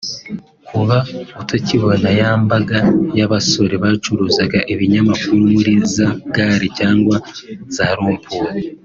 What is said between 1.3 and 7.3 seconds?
utakibona ya mbaga y’abasore bacuruzaga ibinyamakuru muri za gare cyangwa